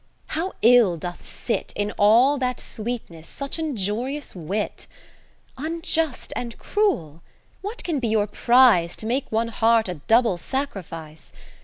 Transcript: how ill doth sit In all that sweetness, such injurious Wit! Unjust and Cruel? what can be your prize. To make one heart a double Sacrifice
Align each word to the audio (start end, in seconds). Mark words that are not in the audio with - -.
how 0.29 0.51
ill 0.63 0.97
doth 0.97 1.23
sit 1.23 1.71
In 1.75 1.91
all 1.91 2.39
that 2.39 2.59
sweetness, 2.59 3.27
such 3.27 3.59
injurious 3.59 4.33
Wit! 4.35 4.87
Unjust 5.59 6.33
and 6.35 6.57
Cruel? 6.57 7.21
what 7.61 7.83
can 7.83 7.99
be 7.99 8.07
your 8.07 8.25
prize. 8.25 8.95
To 8.95 9.05
make 9.05 9.31
one 9.31 9.49
heart 9.49 9.87
a 9.87 10.01
double 10.07 10.37
Sacrifice 10.37 11.33